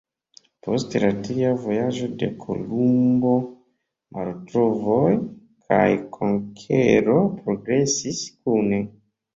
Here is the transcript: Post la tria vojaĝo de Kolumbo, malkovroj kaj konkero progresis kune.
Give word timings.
Post 0.67 0.95
la 1.03 1.09
tria 1.27 1.51
vojaĝo 1.65 2.07
de 2.23 2.29
Kolumbo, 2.45 3.35
malkovroj 4.19 5.15
kaj 5.69 5.87
konkero 6.19 7.23
progresis 7.39 8.27
kune. 8.35 8.87